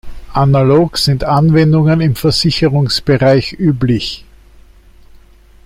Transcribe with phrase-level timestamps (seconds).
[0.33, 4.25] Analog sind Anwendungen im Versicherungsbereich üblich.